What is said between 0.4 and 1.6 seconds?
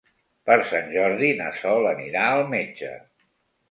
Per Sant Jordi na